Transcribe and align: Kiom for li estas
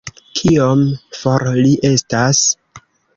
Kiom 0.61 0.79
for 1.17 1.45
li 1.59 1.73
estas 1.91 2.41